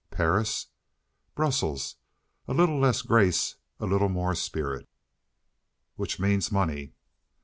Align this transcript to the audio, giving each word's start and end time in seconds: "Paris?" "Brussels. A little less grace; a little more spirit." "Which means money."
"Paris?" 0.09 0.65
"Brussels. 1.35 1.97
A 2.47 2.55
little 2.55 2.79
less 2.79 3.03
grace; 3.03 3.57
a 3.79 3.85
little 3.85 4.09
more 4.09 4.33
spirit." 4.33 4.89
"Which 5.95 6.19
means 6.19 6.51
money." 6.51 6.93